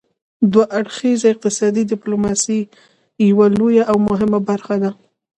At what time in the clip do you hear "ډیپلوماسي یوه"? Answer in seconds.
1.91-3.45